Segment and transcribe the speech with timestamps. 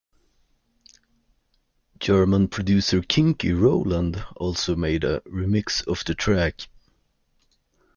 [1.99, 6.61] German producer Kinky Roland also made a remix of the track.